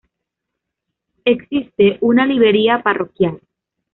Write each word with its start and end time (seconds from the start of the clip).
Existe 1.25 1.99
una 2.01 2.25
librería 2.25 2.81
parroquial. 2.81 3.39